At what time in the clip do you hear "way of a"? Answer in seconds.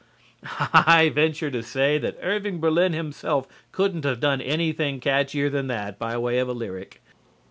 6.17-6.53